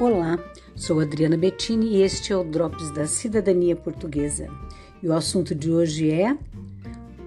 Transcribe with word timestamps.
Olá, 0.00 0.38
sou 0.74 0.98
Adriana 0.98 1.36
Bettini 1.36 1.96
e 1.98 2.02
este 2.02 2.32
é 2.32 2.36
o 2.36 2.42
Drops 2.42 2.90
da 2.90 3.06
Cidadania 3.06 3.76
Portuguesa. 3.76 4.48
E 5.02 5.06
o 5.06 5.12
assunto 5.12 5.54
de 5.54 5.70
hoje 5.70 6.10
é 6.10 6.38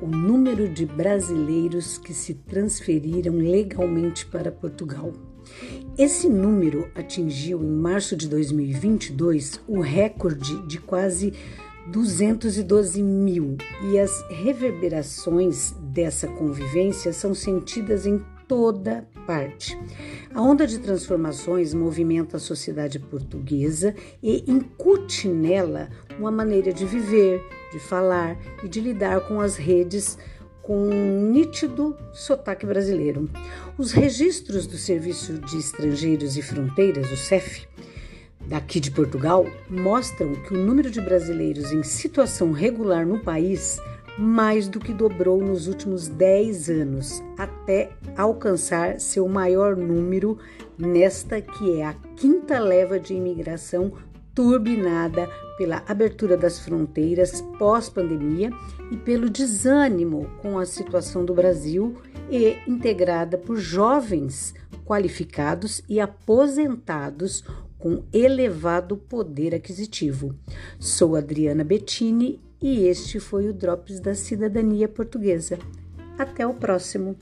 o 0.02 0.08
número 0.08 0.68
de 0.68 0.84
brasileiros 0.84 2.00
que 2.00 2.16
se 2.16 2.34
transferiram 2.34 3.36
legalmente 3.36 4.26
para 4.26 4.52
Portugal. 4.52 5.14
Esse 6.00 6.28
número 6.28 6.90
atingiu 6.96 7.64
em 7.64 7.70
março 7.70 8.16
de 8.16 8.28
2022 8.28 9.62
o 9.68 9.80
recorde 9.80 10.60
de 10.66 10.80
quase 10.80 11.32
212 11.92 13.04
mil 13.04 13.55
e 13.84 14.00
as 14.00 14.26
reverberações 14.32 15.76
dessa 15.80 16.27
convivência 16.27 17.13
são 17.13 17.35
sentidas 17.35 18.08
em 18.08 18.20
toda 18.48 19.08
parte. 19.26 19.78
A 20.34 20.42
onda 20.42 20.68
de 20.68 20.80
transformações 20.80 21.74
movimenta 21.74 22.38
a 22.38 22.40
sociedade 22.40 23.00
portuguesa 23.00 23.96
e 24.22 24.44
incute 24.48 25.28
nela 25.28 25.90
uma 26.20 26.32
maneira 26.32 26.74
de 26.74 26.86
viver, 26.86 27.42
de 27.72 27.80
falar 27.80 28.38
e 28.64 28.68
de 28.68 28.80
lidar 28.80 29.28
com 29.28 29.40
as 29.40 29.56
redes 29.56 30.18
com 30.62 30.90
um 30.90 31.30
nítido 31.30 31.96
sotaque 32.14 32.66
brasileiro. 32.66 33.30
Os 33.78 33.92
registros 33.92 34.66
do 34.66 34.78
Serviço 34.78 35.34
de 35.34 35.58
Estrangeiros 35.58 36.38
e 36.38 36.41
Fronteiras, 36.41 37.12
o 37.12 37.18
CEF, 37.18 37.68
daqui 38.48 38.80
de 38.80 38.90
Portugal, 38.90 39.46
mostram 39.70 40.34
que 40.36 40.54
o 40.54 40.58
número 40.58 40.90
de 40.90 41.02
brasileiros 41.02 41.72
em 41.74 41.84
situação 41.84 42.54
regular 42.54 43.05
no 43.05 43.20
país 43.20 43.78
mais 44.17 44.67
do 44.67 44.80
que 44.80 44.94
dobrou 44.94 45.41
nos 45.41 45.67
últimos 45.67 46.08
10 46.08 46.70
anos, 46.70 47.24
até 47.38 47.91
alcançar 48.15 48.99
seu 48.99 49.27
maior 49.27 49.76
número 49.76 50.38
nesta 50.77 51.41
que 51.41 51.79
é 51.79 51.85
a 51.85 51.93
quinta 52.15 52.60
leva 52.60 52.99
de 52.99 53.13
imigração 53.13 53.93
turbinada 54.34 55.29
pela 55.57 55.84
abertura 55.88 56.35
das 56.35 56.60
fronteiras 56.60 57.41
pós-pandemia 57.60 58.51
e 58.91 58.98
pelo 58.98 59.29
desânimo 59.29 60.27
com 60.41 60.57
a 60.57 60.66
situação 60.66 61.23
do 61.23 61.34
Brasil 61.34 61.95
e 62.29 62.57
integrada 62.68 63.38
por 63.38 63.57
jovens 63.57 64.53
qualificados 64.85 65.84
e 65.88 66.00
aposentados 66.00 67.44
com 67.78 68.03
elevado 68.12 68.97
poder 68.97 69.53
aquisitivo. 69.53 70.34
Sou 70.79 71.16
Adriana 71.16 71.63
Bettini 71.63 72.41
e 72.64 72.88
este 72.88 73.19
foi 73.19 73.50
o 73.50 73.53
Drops 73.53 74.00
da 74.00 74.16
Cidadania 74.16 74.88
Portuguesa. 74.88 75.59
Até 76.18 76.47
o 76.47 76.53
próximo! 76.53 77.18